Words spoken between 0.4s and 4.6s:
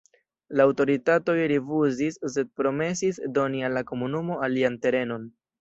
La aŭtoritatoj rifuzis, sed promesis doni al la komunumo